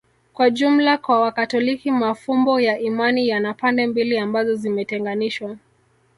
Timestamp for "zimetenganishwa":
4.55-5.57